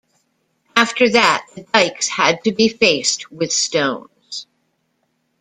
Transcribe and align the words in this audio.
After 0.75 1.07
that 1.09 1.45
the 1.55 1.61
dikes 1.71 2.07
had 2.07 2.43
to 2.45 2.51
be 2.51 2.69
faced 2.69 3.31
with 3.31 3.53
stones. 3.53 4.47